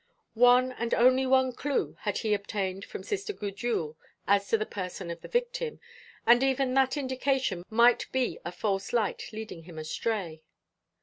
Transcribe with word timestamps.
One 0.33 0.71
and 0.71 0.93
one 0.93 1.03
only 1.29 1.53
clue 1.53 1.95
had 1.99 2.17
he 2.17 2.33
obtained 2.33 2.85
from 2.85 3.03
Sister 3.03 3.33
Gudule 3.33 3.97
as 4.25 4.47
to 4.49 4.57
the 4.57 4.65
person 4.65 5.11
of 5.11 5.21
the 5.21 5.27
victim, 5.27 5.79
and 6.25 6.41
even 6.41 6.73
that 6.73 6.97
indication 6.97 7.63
might 7.69 8.11
be 8.11 8.39
a 8.43 8.51
false 8.51 8.93
light 8.93 9.29
leading 9.31 9.65
him 9.65 9.77
astray. 9.77 10.41